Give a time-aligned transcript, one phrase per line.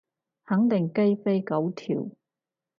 [0.47, 2.07] 肯定雞飛狗跳